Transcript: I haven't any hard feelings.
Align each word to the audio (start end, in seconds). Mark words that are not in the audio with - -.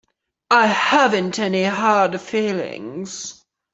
I 0.49 0.65
haven't 0.65 1.37
any 1.37 1.63
hard 1.65 2.19
feelings. 2.19 3.43